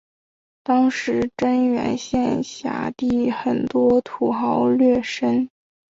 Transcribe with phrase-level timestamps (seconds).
[0.63, 5.47] 当时真源县辖地很多土豪劣绅。